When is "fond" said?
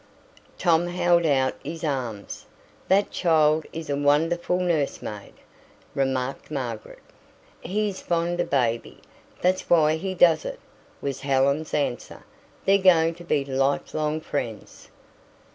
8.01-8.39